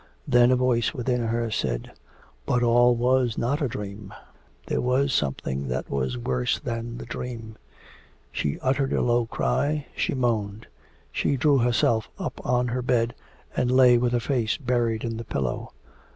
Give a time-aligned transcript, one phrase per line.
[0.27, 1.91] Then a voice within her said,
[2.47, 4.11] 'But all was not a dream
[4.65, 7.55] there was something that was worse than the dream.'
[8.31, 10.65] She uttered a low cry she moaned.
[11.11, 13.13] She drew herself up on her bed,
[13.55, 15.71] and lay with her face buried in the pillow.